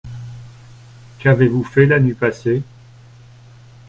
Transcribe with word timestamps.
Qu’avez-vous 1.19 1.63
fait 1.63 1.85
la 1.85 1.99
nuit 1.99 2.15
passée? 2.15 2.63